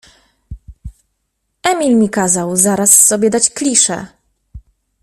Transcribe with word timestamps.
Emil 1.63 1.95
mi 1.97 2.09
kazał 2.09 2.55
zaraz 2.55 3.05
sobie 3.07 3.29
dać 3.29 3.49
kliszę. 3.49 4.07